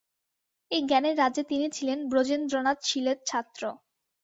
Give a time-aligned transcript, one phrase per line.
[0.71, 3.61] এই জ্ঞানের রাজ্যে তিনি ছিলেন ব্রজেন্দ্রনাথ শীলের ছাত্র।